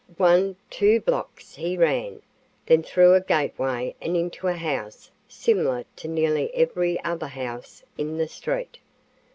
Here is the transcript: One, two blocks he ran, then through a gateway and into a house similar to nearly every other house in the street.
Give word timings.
One, 0.17 0.55
two 0.71 0.99
blocks 0.99 1.53
he 1.53 1.77
ran, 1.77 2.23
then 2.65 2.81
through 2.81 3.13
a 3.13 3.21
gateway 3.21 3.93
and 4.01 4.17
into 4.17 4.47
a 4.47 4.53
house 4.55 5.11
similar 5.27 5.85
to 5.97 6.07
nearly 6.07 6.51
every 6.55 6.99
other 7.03 7.27
house 7.27 7.83
in 7.99 8.17
the 8.17 8.27
street. 8.27 8.79